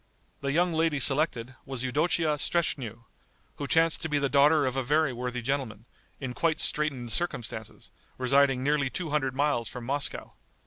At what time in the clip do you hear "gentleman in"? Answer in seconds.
5.43-6.33